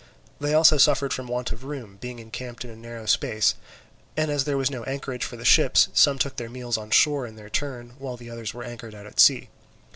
They 0.39 0.55
also 0.55 0.79
suffered 0.79 1.13
from 1.13 1.27
want 1.27 1.51
of 1.51 1.63
room, 1.63 1.97
being 2.01 2.17
encamped 2.17 2.65
in 2.65 2.71
a 2.71 2.75
narrow 2.75 3.05
space; 3.05 3.53
and 4.17 4.31
as 4.31 4.45
there 4.45 4.57
was 4.57 4.71
no 4.71 4.83
anchorage 4.85 5.23
for 5.23 5.37
the 5.37 5.45
ships, 5.45 5.89
some 5.93 6.17
took 6.17 6.37
their 6.37 6.49
meals 6.49 6.75
on 6.75 6.89
shore 6.89 7.27
in 7.27 7.35
their 7.35 7.51
turn, 7.51 7.93
while 7.99 8.17
the 8.17 8.31
others 8.31 8.51
were 8.51 8.63
anchored 8.63 8.95
out 8.95 9.05
at 9.05 9.19
sea. 9.19 9.49